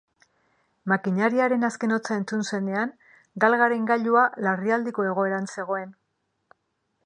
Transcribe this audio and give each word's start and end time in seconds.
Makinariaren 0.91 1.65
azken 1.67 1.93
hotsa 1.97 2.17
entzun 2.21 2.41
zenean, 2.57 2.95
galgaren 3.45 3.87
gailua 3.93 4.27
larrialdiko 4.47 5.09
egoeran 5.11 5.49
zegoen. 5.57 5.97